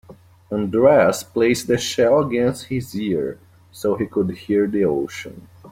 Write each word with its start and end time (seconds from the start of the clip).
Andreas 0.51 1.21
placed 1.21 1.67
the 1.67 1.77
shell 1.77 2.21
against 2.25 2.69
his 2.69 2.95
ear 2.95 3.37
so 3.71 3.93
he 3.97 4.07
could 4.07 4.31
hear 4.31 4.65
the 4.65 4.83
ocean. 4.83 5.47